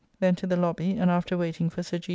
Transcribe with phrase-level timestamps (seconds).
[0.19, 2.09] Then to the lobby, and after waiting for Sir G.